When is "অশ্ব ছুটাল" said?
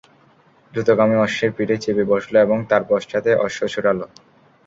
3.45-3.99